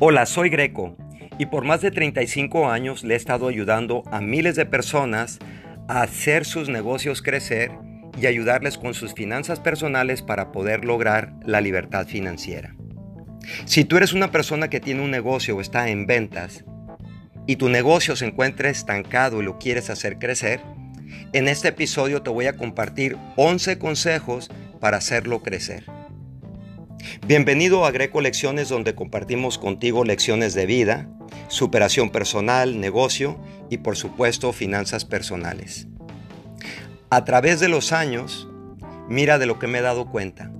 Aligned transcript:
Hola, 0.00 0.26
soy 0.26 0.48
Greco 0.48 0.96
y 1.38 1.46
por 1.46 1.64
más 1.64 1.80
de 1.80 1.90
35 1.90 2.70
años 2.70 3.02
le 3.02 3.14
he 3.14 3.16
estado 3.16 3.48
ayudando 3.48 4.04
a 4.12 4.20
miles 4.20 4.54
de 4.54 4.64
personas 4.64 5.40
a 5.88 6.02
hacer 6.02 6.44
sus 6.44 6.68
negocios 6.68 7.20
crecer 7.20 7.72
y 8.16 8.26
ayudarles 8.26 8.78
con 8.78 8.94
sus 8.94 9.12
finanzas 9.12 9.58
personales 9.58 10.22
para 10.22 10.52
poder 10.52 10.84
lograr 10.84 11.32
la 11.44 11.60
libertad 11.60 12.06
financiera. 12.06 12.76
Si 13.64 13.84
tú 13.84 13.96
eres 13.96 14.12
una 14.12 14.30
persona 14.30 14.70
que 14.70 14.78
tiene 14.78 15.02
un 15.02 15.10
negocio 15.10 15.56
o 15.56 15.60
está 15.60 15.88
en 15.88 16.06
ventas 16.06 16.64
y 17.48 17.56
tu 17.56 17.68
negocio 17.68 18.14
se 18.14 18.26
encuentra 18.26 18.70
estancado 18.70 19.42
y 19.42 19.44
lo 19.44 19.58
quieres 19.58 19.90
hacer 19.90 20.20
crecer, 20.20 20.60
en 21.32 21.48
este 21.48 21.68
episodio 21.68 22.22
te 22.22 22.30
voy 22.30 22.46
a 22.46 22.56
compartir 22.56 23.16
11 23.34 23.80
consejos 23.80 24.48
para 24.78 24.98
hacerlo 24.98 25.42
crecer. 25.42 25.97
Bienvenido 27.26 27.84
a 27.84 27.90
Greco 27.90 28.20
Lecciones 28.20 28.68
donde 28.68 28.94
compartimos 28.94 29.58
contigo 29.58 30.04
lecciones 30.04 30.54
de 30.54 30.66
vida, 30.66 31.08
superación 31.48 32.10
personal, 32.10 32.80
negocio 32.80 33.38
y 33.70 33.78
por 33.78 33.96
supuesto 33.96 34.52
finanzas 34.52 35.04
personales. 35.04 35.86
A 37.10 37.24
través 37.24 37.60
de 37.60 37.68
los 37.68 37.92
años, 37.92 38.48
mira 39.08 39.38
de 39.38 39.46
lo 39.46 39.58
que 39.58 39.68
me 39.68 39.78
he 39.78 39.82
dado 39.82 40.10
cuenta, 40.10 40.50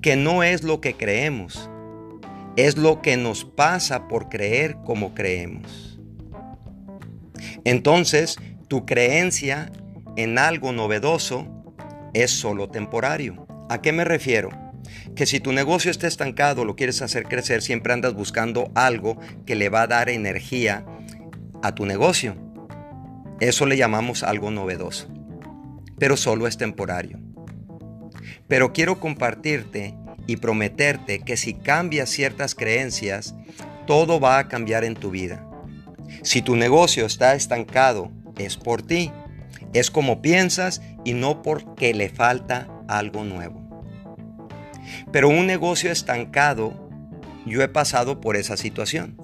que 0.00 0.16
no 0.16 0.42
es 0.42 0.64
lo 0.64 0.80
que 0.80 0.94
creemos, 0.94 1.70
es 2.56 2.76
lo 2.76 3.00
que 3.00 3.16
nos 3.16 3.44
pasa 3.44 4.08
por 4.08 4.28
creer 4.28 4.76
como 4.84 5.14
creemos. 5.14 6.00
Entonces, 7.64 8.36
tu 8.68 8.84
creencia 8.84 9.70
en 10.16 10.38
algo 10.38 10.72
novedoso 10.72 11.46
es 12.14 12.30
solo 12.30 12.68
temporario. 12.68 13.46
¿A 13.70 13.80
qué 13.80 13.92
me 13.92 14.04
refiero? 14.04 14.61
Que 15.14 15.26
si 15.26 15.40
tu 15.40 15.52
negocio 15.52 15.90
está 15.90 16.06
estancado, 16.06 16.64
lo 16.64 16.76
quieres 16.76 17.02
hacer 17.02 17.24
crecer, 17.24 17.62
siempre 17.62 17.92
andas 17.92 18.14
buscando 18.14 18.70
algo 18.74 19.18
que 19.46 19.54
le 19.54 19.68
va 19.68 19.82
a 19.82 19.86
dar 19.86 20.08
energía 20.08 20.84
a 21.62 21.74
tu 21.74 21.86
negocio. 21.86 22.36
Eso 23.40 23.66
le 23.66 23.76
llamamos 23.76 24.22
algo 24.22 24.50
novedoso, 24.50 25.08
pero 25.98 26.16
solo 26.16 26.46
es 26.46 26.56
temporario. 26.56 27.18
Pero 28.48 28.72
quiero 28.72 29.00
compartirte 29.00 29.94
y 30.26 30.36
prometerte 30.36 31.20
que 31.20 31.36
si 31.36 31.54
cambias 31.54 32.10
ciertas 32.10 32.54
creencias, 32.54 33.34
todo 33.86 34.20
va 34.20 34.38
a 34.38 34.48
cambiar 34.48 34.84
en 34.84 34.94
tu 34.94 35.10
vida. 35.10 35.46
Si 36.22 36.42
tu 36.42 36.56
negocio 36.56 37.06
está 37.06 37.34
estancado, 37.34 38.12
es 38.38 38.56
por 38.56 38.82
ti. 38.82 39.10
Es 39.72 39.90
como 39.90 40.22
piensas 40.22 40.82
y 41.04 41.14
no 41.14 41.42
porque 41.42 41.94
le 41.94 42.08
falta 42.08 42.68
algo 42.88 43.24
nuevo. 43.24 43.61
Pero 45.12 45.28
un 45.28 45.46
negocio 45.46 45.90
estancado, 45.90 46.88
yo 47.46 47.62
he 47.62 47.68
pasado 47.68 48.20
por 48.20 48.36
esa 48.36 48.56
situación. 48.56 49.16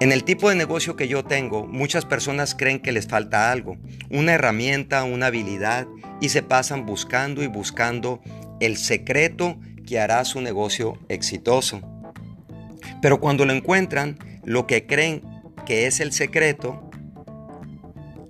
En 0.00 0.12
el 0.12 0.24
tipo 0.24 0.50
de 0.50 0.56
negocio 0.56 0.96
que 0.96 1.08
yo 1.08 1.24
tengo, 1.24 1.66
muchas 1.66 2.04
personas 2.04 2.54
creen 2.54 2.80
que 2.80 2.92
les 2.92 3.06
falta 3.06 3.50
algo, 3.50 3.78
una 4.10 4.34
herramienta, 4.34 5.04
una 5.04 5.26
habilidad, 5.26 5.86
y 6.20 6.28
se 6.30 6.42
pasan 6.42 6.86
buscando 6.86 7.42
y 7.42 7.46
buscando 7.46 8.20
el 8.60 8.76
secreto 8.76 9.58
que 9.86 10.00
hará 10.00 10.24
su 10.24 10.40
negocio 10.40 10.98
exitoso. 11.08 11.80
Pero 13.00 13.20
cuando 13.20 13.44
lo 13.44 13.52
encuentran, 13.52 14.18
lo 14.44 14.66
que 14.66 14.86
creen 14.86 15.22
que 15.64 15.86
es 15.86 16.00
el 16.00 16.12
secreto, 16.12 16.90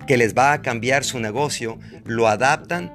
que 0.07 0.17
les 0.17 0.37
va 0.37 0.53
a 0.53 0.61
cambiar 0.61 1.03
su 1.03 1.19
negocio, 1.19 1.79
lo 2.05 2.27
adaptan 2.27 2.93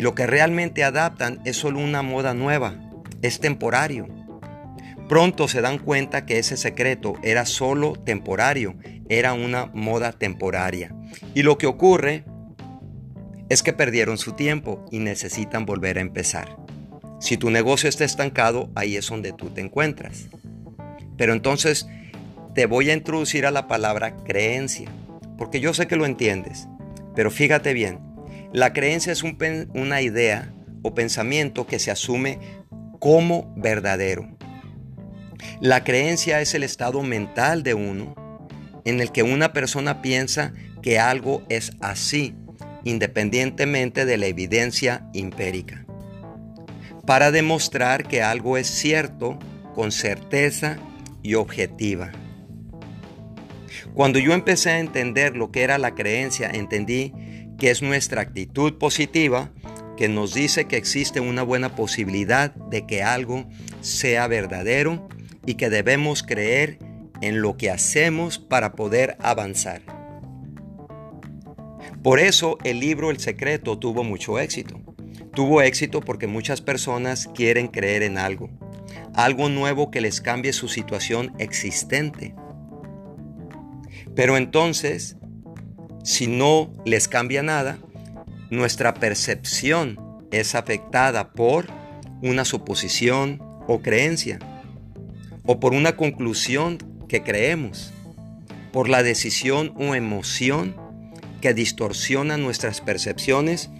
y 0.00 0.02
lo 0.02 0.14
que 0.14 0.26
realmente 0.26 0.82
adaptan 0.82 1.42
es 1.44 1.58
solo 1.58 1.78
una 1.78 2.00
moda 2.00 2.32
nueva, 2.32 2.74
es 3.20 3.38
temporario. 3.38 4.08
Pronto 5.10 5.46
se 5.46 5.60
dan 5.60 5.76
cuenta 5.76 6.24
que 6.24 6.38
ese 6.38 6.56
secreto 6.56 7.16
era 7.22 7.44
solo 7.44 7.92
temporario, 7.92 8.76
era 9.10 9.34
una 9.34 9.66
moda 9.74 10.12
temporaria. 10.12 10.96
Y 11.34 11.42
lo 11.42 11.58
que 11.58 11.66
ocurre 11.66 12.24
es 13.50 13.62
que 13.62 13.74
perdieron 13.74 14.16
su 14.16 14.32
tiempo 14.32 14.86
y 14.90 15.00
necesitan 15.00 15.66
volver 15.66 15.98
a 15.98 16.00
empezar. 16.00 16.56
Si 17.20 17.36
tu 17.36 17.50
negocio 17.50 17.86
está 17.86 18.06
estancado, 18.06 18.70
ahí 18.74 18.96
es 18.96 19.06
donde 19.06 19.34
tú 19.34 19.50
te 19.50 19.60
encuentras. 19.60 20.28
Pero 21.18 21.34
entonces 21.34 21.86
te 22.54 22.64
voy 22.64 22.88
a 22.88 22.94
introducir 22.94 23.44
a 23.44 23.50
la 23.50 23.68
palabra 23.68 24.16
creencia, 24.16 24.90
porque 25.36 25.60
yo 25.60 25.74
sé 25.74 25.86
que 25.86 25.96
lo 25.96 26.06
entiendes, 26.06 26.68
pero 27.14 27.30
fíjate 27.30 27.74
bien, 27.74 28.09
la 28.52 28.72
creencia 28.72 29.12
es 29.12 29.22
una 29.22 30.02
idea 30.02 30.52
o 30.82 30.94
pensamiento 30.94 31.66
que 31.66 31.78
se 31.78 31.90
asume 31.90 32.38
como 32.98 33.54
verdadero. 33.56 34.28
La 35.60 35.84
creencia 35.84 36.40
es 36.40 36.54
el 36.54 36.62
estado 36.62 37.02
mental 37.02 37.62
de 37.62 37.74
uno 37.74 38.14
en 38.84 39.00
el 39.00 39.12
que 39.12 39.22
una 39.22 39.52
persona 39.52 40.02
piensa 40.02 40.52
que 40.82 40.98
algo 40.98 41.44
es 41.48 41.72
así, 41.80 42.34
independientemente 42.84 44.04
de 44.04 44.16
la 44.16 44.26
evidencia 44.26 45.06
empírica, 45.14 45.84
para 47.06 47.30
demostrar 47.30 48.08
que 48.08 48.22
algo 48.22 48.56
es 48.56 48.66
cierto 48.66 49.38
con 49.74 49.92
certeza 49.92 50.78
y 51.22 51.34
objetiva. 51.34 52.10
Cuando 53.94 54.18
yo 54.18 54.32
empecé 54.32 54.70
a 54.70 54.80
entender 54.80 55.36
lo 55.36 55.50
que 55.50 55.62
era 55.62 55.78
la 55.78 55.94
creencia, 55.94 56.50
entendí 56.52 57.12
que 57.60 57.70
es 57.70 57.82
nuestra 57.82 58.22
actitud 58.22 58.78
positiva 58.78 59.52
que 59.96 60.08
nos 60.08 60.32
dice 60.32 60.64
que 60.64 60.78
existe 60.78 61.20
una 61.20 61.42
buena 61.42 61.76
posibilidad 61.76 62.54
de 62.54 62.86
que 62.86 63.02
algo 63.02 63.44
sea 63.82 64.26
verdadero 64.26 65.06
y 65.44 65.54
que 65.54 65.68
debemos 65.68 66.22
creer 66.22 66.78
en 67.20 67.42
lo 67.42 67.58
que 67.58 67.70
hacemos 67.70 68.38
para 68.38 68.72
poder 68.72 69.18
avanzar. 69.20 69.82
Por 72.02 72.18
eso 72.18 72.56
el 72.64 72.80
libro 72.80 73.10
El 73.10 73.20
Secreto 73.20 73.78
tuvo 73.78 74.04
mucho 74.04 74.38
éxito. 74.38 74.80
Tuvo 75.34 75.60
éxito 75.60 76.00
porque 76.00 76.26
muchas 76.26 76.62
personas 76.62 77.28
quieren 77.34 77.68
creer 77.68 78.02
en 78.02 78.16
algo, 78.16 78.48
algo 79.12 79.50
nuevo 79.50 79.90
que 79.90 80.00
les 80.00 80.22
cambie 80.22 80.54
su 80.54 80.66
situación 80.68 81.34
existente. 81.38 82.34
Pero 84.16 84.38
entonces 84.38 85.18
si 86.02 86.26
no 86.26 86.72
les 86.84 87.08
cambia 87.08 87.42
nada, 87.42 87.78
nuestra 88.50 88.94
percepción 88.94 89.98
es 90.30 90.54
afectada 90.54 91.32
por 91.32 91.66
una 92.22 92.44
suposición 92.44 93.40
o 93.66 93.80
creencia, 93.80 94.38
o 95.44 95.60
por 95.60 95.72
una 95.72 95.96
conclusión 95.96 96.78
que 97.08 97.22
creemos, 97.22 97.92
por 98.72 98.88
la 98.88 99.02
decisión 99.02 99.74
o 99.76 99.94
emoción 99.94 100.76
que 101.40 101.54
distorsiona 101.54 102.36
nuestras 102.36 102.80
percepciones 102.80 103.70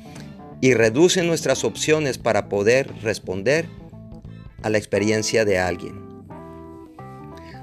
y 0.61 0.75
reduce 0.75 1.23
nuestras 1.23 1.65
opciones 1.65 2.19
para 2.19 2.49
poder 2.49 2.93
responder 3.03 3.69
a 4.63 4.69
la 4.69 4.79
experiencia 4.79 5.45
de 5.45 5.59
alguien. 5.59 6.01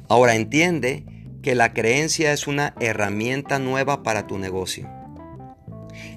Ahora 0.09 0.35
entiende 0.35 1.03
que 1.41 1.55
la 1.55 1.73
creencia 1.73 2.33
es 2.33 2.47
una 2.47 2.73
herramienta 2.79 3.59
nueva 3.59 4.03
para 4.03 4.27
tu 4.27 4.37
negocio. 4.37 4.89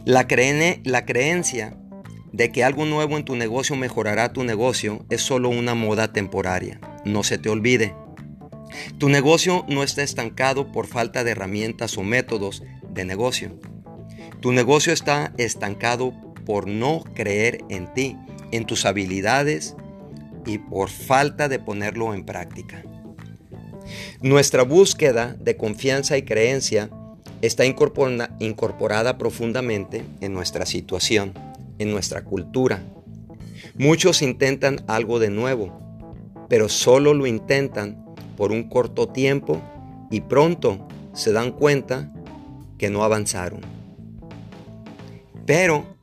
La, 0.04 0.26
la 0.84 1.06
creencia 1.06 1.76
de 2.32 2.52
que 2.52 2.64
algo 2.64 2.84
nuevo 2.86 3.16
en 3.16 3.24
tu 3.24 3.36
negocio 3.36 3.76
mejorará 3.76 4.32
tu 4.32 4.44
negocio 4.44 5.04
es 5.10 5.22
solo 5.22 5.48
una 5.48 5.74
moda 5.74 6.12
temporaria. 6.12 6.80
No 7.04 7.22
se 7.22 7.38
te 7.38 7.48
olvide. 7.48 7.94
Tu 8.98 9.08
negocio 9.08 9.64
no 9.68 9.82
está 9.82 10.02
estancado 10.02 10.70
por 10.70 10.86
falta 10.86 11.24
de 11.24 11.32
herramientas 11.32 11.98
o 11.98 12.02
métodos 12.02 12.62
de 12.88 13.04
negocio. 13.04 13.58
Tu 14.40 14.52
negocio 14.52 14.92
está 14.92 15.32
estancado 15.36 16.14
por 16.46 16.66
no 16.66 17.04
creer 17.14 17.64
en 17.68 17.92
ti, 17.92 18.16
en 18.52 18.64
tus 18.64 18.86
habilidades 18.86 19.76
y 20.46 20.58
por 20.58 20.88
falta 20.88 21.48
de 21.48 21.58
ponerlo 21.58 22.14
en 22.14 22.24
práctica. 22.24 22.82
Nuestra 24.22 24.62
búsqueda 24.62 25.36
de 25.38 25.56
confianza 25.56 26.16
y 26.16 26.22
creencia 26.22 26.90
está 27.42 27.64
incorporada 27.64 29.18
profundamente 29.18 30.04
en 30.20 30.32
nuestra 30.32 30.66
situación, 30.66 31.32
en 31.78 31.90
nuestra 31.90 32.22
cultura. 32.22 32.82
Muchos 33.76 34.22
intentan 34.22 34.84
algo 34.86 35.18
de 35.18 35.30
nuevo, 35.30 35.80
pero 36.48 36.68
solo 36.68 37.14
lo 37.14 37.26
intentan 37.26 38.04
por 38.36 38.52
un 38.52 38.68
corto 38.68 39.08
tiempo 39.08 39.60
y 40.10 40.20
pronto 40.20 40.86
se 41.14 41.32
dan 41.32 41.52
cuenta 41.52 42.12
que 42.78 42.90
no 42.90 43.04
avanzaron. 43.04 43.60
Pero, 45.46 45.96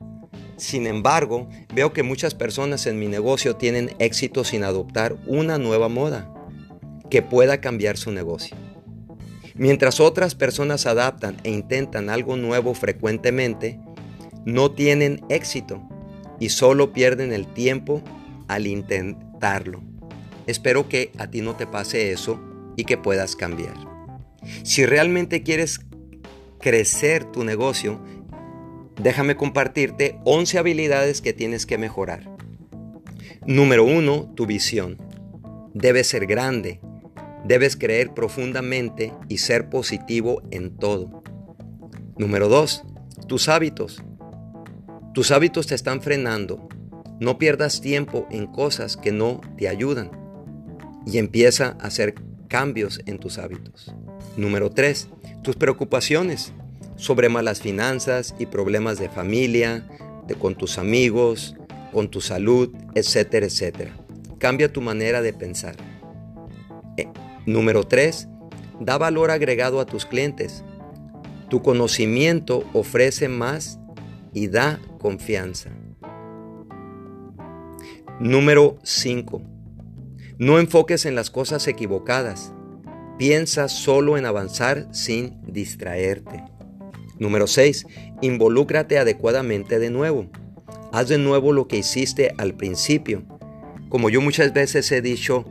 sin 0.56 0.86
embargo, 0.86 1.48
veo 1.74 1.92
que 1.92 2.02
muchas 2.02 2.34
personas 2.34 2.86
en 2.86 2.98
mi 2.98 3.06
negocio 3.06 3.56
tienen 3.56 3.94
éxito 3.98 4.44
sin 4.44 4.64
adoptar 4.64 5.16
una 5.26 5.58
nueva 5.58 5.88
moda 5.88 6.32
que 7.10 7.22
pueda 7.22 7.60
cambiar 7.60 7.96
su 7.96 8.12
negocio. 8.12 8.56
Mientras 9.54 9.98
otras 9.98 10.34
personas 10.34 10.86
adaptan 10.86 11.36
e 11.42 11.50
intentan 11.50 12.10
algo 12.10 12.36
nuevo 12.36 12.74
frecuentemente, 12.74 13.80
no 14.44 14.70
tienen 14.70 15.24
éxito 15.28 15.82
y 16.38 16.50
solo 16.50 16.92
pierden 16.92 17.32
el 17.32 17.46
tiempo 17.46 18.02
al 18.46 18.66
intentarlo. 18.66 19.82
Espero 20.46 20.88
que 20.88 21.12
a 21.18 21.26
ti 21.28 21.42
no 21.42 21.56
te 21.56 21.66
pase 21.66 22.12
eso 22.12 22.40
y 22.76 22.84
que 22.84 22.96
puedas 22.96 23.36
cambiar. 23.36 23.74
Si 24.62 24.86
realmente 24.86 25.42
quieres 25.42 25.80
crecer 26.60 27.24
tu 27.24 27.44
negocio, 27.44 28.00
déjame 29.00 29.36
compartirte 29.36 30.18
11 30.24 30.58
habilidades 30.58 31.20
que 31.20 31.32
tienes 31.32 31.66
que 31.66 31.78
mejorar. 31.78 32.30
Número 33.46 33.84
1, 33.84 34.34
tu 34.34 34.46
visión. 34.46 34.98
Debe 35.74 36.04
ser 36.04 36.26
grande. 36.26 36.80
Debes 37.44 37.76
creer 37.76 38.14
profundamente 38.14 39.12
y 39.28 39.38
ser 39.38 39.70
positivo 39.70 40.42
en 40.50 40.76
todo. 40.76 41.22
Número 42.16 42.48
2, 42.48 42.84
tus 43.26 43.48
hábitos. 43.48 44.02
Tus 45.14 45.30
hábitos 45.30 45.66
te 45.66 45.74
están 45.74 46.02
frenando. 46.02 46.68
No 47.20 47.38
pierdas 47.38 47.80
tiempo 47.80 48.26
en 48.30 48.46
cosas 48.46 48.96
que 48.96 49.12
no 49.12 49.40
te 49.56 49.68
ayudan 49.68 50.10
y 51.06 51.18
empieza 51.18 51.76
a 51.80 51.86
hacer 51.86 52.14
cambios 52.48 53.00
en 53.06 53.18
tus 53.18 53.38
hábitos. 53.38 53.94
Número 54.36 54.70
3. 54.70 55.08
Tus 55.42 55.56
preocupaciones 55.56 56.52
sobre 56.96 57.28
malas 57.28 57.60
finanzas 57.60 58.34
y 58.38 58.46
problemas 58.46 58.98
de 58.98 59.08
familia, 59.08 59.86
de 60.26 60.34
con 60.34 60.54
tus 60.54 60.78
amigos, 60.78 61.56
con 61.92 62.08
tu 62.08 62.20
salud, 62.20 62.70
etcétera, 62.94 63.46
etcétera. 63.46 63.92
Cambia 64.38 64.72
tu 64.72 64.80
manera 64.80 65.22
de 65.22 65.32
pensar. 65.32 65.76
Número 67.48 67.84
3. 67.84 68.28
Da 68.78 68.98
valor 68.98 69.30
agregado 69.30 69.80
a 69.80 69.86
tus 69.86 70.04
clientes. 70.04 70.64
Tu 71.48 71.62
conocimiento 71.62 72.62
ofrece 72.74 73.30
más 73.30 73.80
y 74.34 74.48
da 74.48 74.82
confianza. 74.98 75.70
Número 78.20 78.78
5. 78.82 79.40
No 80.36 80.58
enfoques 80.58 81.06
en 81.06 81.14
las 81.14 81.30
cosas 81.30 81.66
equivocadas. 81.68 82.52
Piensa 83.16 83.68
solo 83.68 84.18
en 84.18 84.26
avanzar 84.26 84.86
sin 84.92 85.40
distraerte. 85.46 86.44
Número 87.18 87.46
6. 87.46 87.86
Involúcrate 88.20 88.98
adecuadamente 88.98 89.78
de 89.78 89.88
nuevo. 89.88 90.26
Haz 90.92 91.08
de 91.08 91.16
nuevo 91.16 91.54
lo 91.54 91.66
que 91.66 91.78
hiciste 91.78 92.34
al 92.36 92.52
principio. 92.56 93.24
Como 93.88 94.10
yo 94.10 94.20
muchas 94.20 94.52
veces 94.52 94.92
he 94.92 95.00
dicho, 95.00 95.46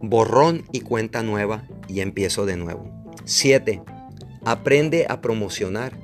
borrón 0.00 0.64
y 0.72 0.80
cuenta 0.80 1.22
nueva 1.22 1.64
y 1.88 2.00
empiezo 2.00 2.46
de 2.46 2.56
nuevo. 2.56 2.90
7. 3.24 3.82
Aprende 4.44 5.06
a 5.08 5.20
promocionar. 5.20 5.98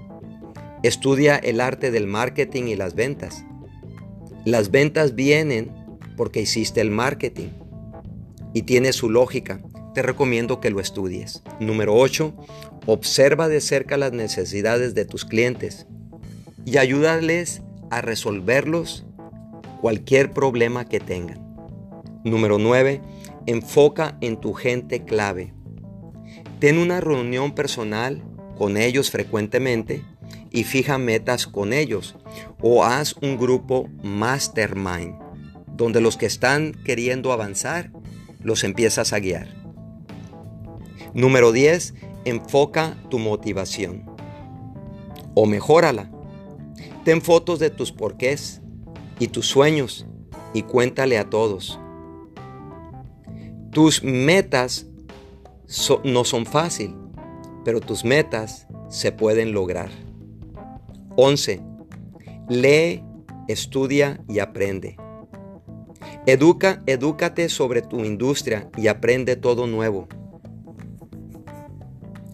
Estudia 0.82 1.36
el 1.36 1.60
arte 1.60 1.90
del 1.90 2.06
marketing 2.06 2.64
y 2.64 2.76
las 2.76 2.94
ventas. 2.94 3.44
Las 4.44 4.70
ventas 4.70 5.14
vienen 5.14 5.70
porque 6.16 6.40
hiciste 6.40 6.80
el 6.80 6.90
marketing 6.90 7.48
y 8.52 8.62
tiene 8.62 8.92
su 8.92 9.08
lógica. 9.08 9.60
Te 9.94 10.02
recomiendo 10.02 10.60
que 10.60 10.70
lo 10.70 10.80
estudies. 10.80 11.42
Número 11.60 11.94
8. 11.94 12.34
Observa 12.86 13.48
de 13.48 13.60
cerca 13.60 13.96
las 13.96 14.12
necesidades 14.12 14.94
de 14.94 15.04
tus 15.04 15.24
clientes 15.24 15.86
y 16.64 16.78
ayúdales 16.78 17.62
a 17.90 18.00
resolverlos 18.00 19.04
cualquier 19.80 20.32
problema 20.32 20.88
que 20.88 21.00
tengan. 21.00 21.40
Número 22.24 22.58
9. 22.58 23.00
Enfoca 23.46 24.16
en 24.20 24.36
tu 24.36 24.52
gente 24.52 25.04
clave. 25.04 25.52
Ten 26.58 26.78
una 26.78 27.00
reunión 27.00 27.54
personal 27.54 28.22
con 28.56 28.76
ellos 28.76 29.10
frecuentemente 29.10 30.04
y 30.50 30.64
fija 30.64 30.98
metas 30.98 31.46
con 31.46 31.72
ellos 31.72 32.16
o 32.60 32.84
haz 32.84 33.14
un 33.20 33.36
grupo 33.36 33.88
mastermind 34.02 35.16
donde 35.66 36.00
los 36.00 36.16
que 36.16 36.26
están 36.26 36.72
queriendo 36.84 37.32
avanzar 37.32 37.90
los 38.40 38.64
empiezas 38.64 39.12
a 39.12 39.18
guiar. 39.18 39.48
Número 41.14 41.52
10. 41.52 41.94
Enfoca 42.24 42.96
tu 43.10 43.18
motivación. 43.18 44.04
O 45.34 45.46
mejórala. 45.46 46.10
Ten 47.04 47.20
fotos 47.20 47.58
de 47.58 47.70
tus 47.70 47.92
porqués 47.92 48.60
y 49.18 49.28
tus 49.28 49.46
sueños 49.46 50.06
y 50.54 50.62
cuéntale 50.62 51.18
a 51.18 51.28
todos. 51.28 51.78
Tus 53.72 54.04
metas 54.04 54.86
no 56.04 56.24
son 56.24 56.44
fácil, 56.44 56.94
pero 57.64 57.80
tus 57.80 58.04
metas 58.04 58.66
se 58.90 59.12
pueden 59.12 59.52
lograr. 59.52 59.88
11. 61.16 61.62
Lee, 62.50 63.02
estudia 63.48 64.22
y 64.28 64.40
aprende. 64.40 64.98
Educa, 66.26 66.82
edúcate 66.84 67.48
sobre 67.48 67.80
tu 67.80 68.04
industria 68.04 68.68
y 68.76 68.88
aprende 68.88 69.36
todo 69.36 69.66
nuevo. 69.66 70.06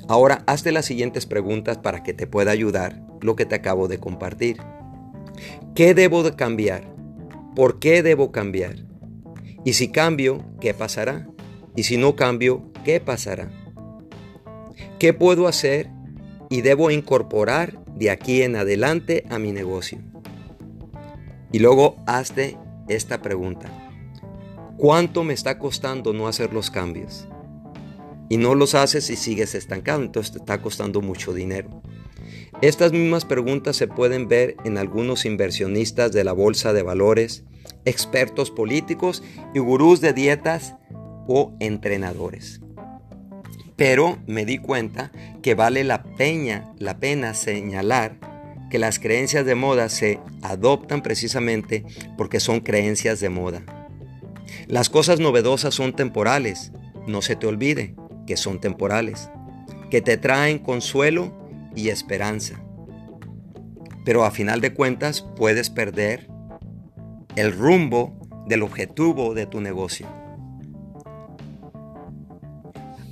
Ahora 0.09 0.43
hazte 0.49 0.73
las 0.73 0.87
siguientes 0.87 1.25
preguntas 1.25 1.79
para 1.79 2.03
que 2.03 2.15
te 2.15 2.27
pueda 2.27 2.51
ayudar 2.51 3.01
lo 3.21 3.37
que 3.37 3.47
te 3.47 3.55
acabo 3.55 3.87
de 3.87 3.99
compartir. 3.99 4.57
¿Qué 5.77 5.95
debo 5.95 6.25
de 6.25 6.35
cambiar? 6.35 6.93
¿Por 7.55 7.79
qué 7.79 8.03
debo 8.03 8.33
cambiar? 8.33 8.89
Y 9.69 9.75
si 9.75 9.89
cambio, 9.89 10.47
¿qué 10.63 10.73
pasará? 10.73 11.29
Y 11.77 11.83
si 11.83 11.99
no 11.99 12.17
cambio, 12.17 12.73
¿qué 12.87 13.01
pasará? 13.01 13.51
¿Qué 14.99 15.13
puedo 15.13 15.47
hacer 15.47 15.91
y 16.49 16.63
debo 16.63 16.91
incorporar 16.91 17.79
de 17.95 18.09
aquí 18.09 18.41
en 18.41 18.57
adelante 18.57 19.25
a 19.29 19.39
mi 19.39 19.53
negocio? 19.53 19.99
Y 21.53 21.59
luego 21.59 22.03
hazte 22.07 22.57
esta 22.89 23.21
pregunta. 23.21 23.71
¿Cuánto 24.79 25.23
me 25.23 25.35
está 25.35 25.59
costando 25.59 26.15
no 26.15 26.29
hacer 26.29 26.55
los 26.55 26.71
cambios? 26.71 27.29
Y 28.31 28.39
no 28.39 28.55
los 28.55 28.75
haces 28.75 29.11
y 29.11 29.17
sigues 29.17 29.55
estancado, 29.55 30.01
entonces 30.01 30.33
te 30.33 30.39
está 30.39 30.63
costando 30.63 31.03
mucho 31.03 31.35
dinero. 31.35 31.83
Estas 32.63 32.93
mismas 32.93 33.27
preguntas 33.27 33.77
se 33.77 33.87
pueden 33.87 34.29
ver 34.29 34.57
en 34.65 34.79
algunos 34.79 35.27
inversionistas 35.27 36.11
de 36.13 36.25
la 36.25 36.33
bolsa 36.33 36.73
de 36.73 36.83
valores, 36.83 37.45
expertos 37.89 38.51
políticos 38.51 39.23
y 39.55 39.59
gurús 39.59 40.01
de 40.01 40.13
dietas 40.13 40.75
o 41.27 41.53
entrenadores. 41.61 42.61
Pero 43.77 44.19
me 44.27 44.45
di 44.45 44.59
cuenta 44.59 45.13
que 45.43 45.55
vale 45.55 45.85
la, 45.85 46.03
peña, 46.03 46.73
la 46.79 46.99
pena 46.99 47.35
señalar 47.35 48.17
que 48.71 48.79
las 48.79 48.99
creencias 48.99 49.47
de 49.47 49.55
moda 49.55 49.89
se 49.89 50.19
adoptan 50.43 51.03
precisamente 51.03 51.85
porque 52.17 52.41
son 52.41 52.61
creencias 52.61 53.21
de 53.21 53.29
moda. 53.29 53.63
Las 54.67 54.91
cosas 54.91 55.21
novedosas 55.21 55.75
son 55.75 55.95
temporales, 55.95 56.73
no 57.07 57.23
se 57.23 57.37
te 57.37 57.47
olvide 57.47 57.95
que 58.27 58.37
son 58.37 58.61
temporales, 58.61 59.31
que 59.91 60.03
te 60.03 60.17
traen 60.17 60.59
consuelo 60.59 61.33
y 61.75 61.89
esperanza. 61.89 62.61
Pero 64.05 64.25
a 64.25 64.31
final 64.31 64.61
de 64.61 64.75
cuentas 64.75 65.25
puedes 65.37 65.71
perder 65.71 66.29
el 67.39 67.53
rumbo 67.53 68.17
del 68.47 68.65
objetivo 68.65 69.33
de 69.33 69.47
tu 69.47 69.61
negocio. 69.61 70.09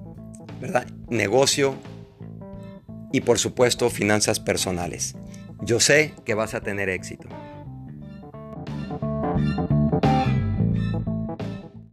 ¿verdad? 0.60 0.86
negocio 1.08 1.76
y 3.12 3.22
por 3.22 3.38
supuesto 3.38 3.88
finanzas 3.88 4.40
personales. 4.40 5.16
Yo 5.62 5.80
sé 5.80 6.12
que 6.24 6.34
vas 6.34 6.52
a 6.54 6.60
tener 6.60 6.90
éxito. 6.90 7.28